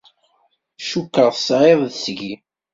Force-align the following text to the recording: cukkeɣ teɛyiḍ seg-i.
cukkeɣ 0.89 1.29
teɛyiḍ 1.33 1.81
seg-i. 2.01 2.33